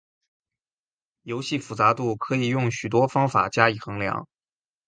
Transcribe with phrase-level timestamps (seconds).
[1.21, 4.27] 游戏复杂度可以用许多方法加以衡量。